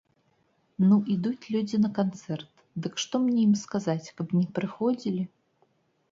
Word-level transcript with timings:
Ну, 0.91 0.95
ідуць 1.15 1.49
людзі 1.55 1.79
на 1.83 1.91
канцэрт, 1.97 2.63
дык 2.85 2.93
што 3.03 3.21
мне 3.25 3.39
ім 3.49 3.51
сказаць, 3.65 4.11
каб 4.23 4.33
не 4.39 4.41
прыходзілі? 4.59 5.23